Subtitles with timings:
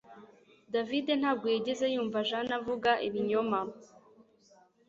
[0.73, 3.59] David ntabwo yigeze yumva Jane avuga ibinyoma